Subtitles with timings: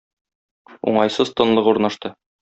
[0.93, 2.15] Уңайсыз тынлык урнашты.